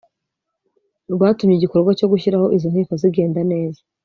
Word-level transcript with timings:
rwatumye 1.13 1.53
igikorwa 1.55 1.91
cyo 1.99 2.07
gushyiraho 2.11 2.47
izo 2.57 2.67
nkiko 2.71 2.93
zigenda 3.01 3.41
neza 3.51 3.81